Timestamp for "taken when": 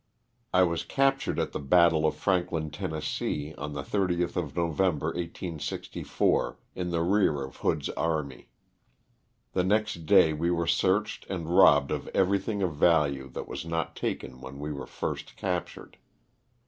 13.95-14.57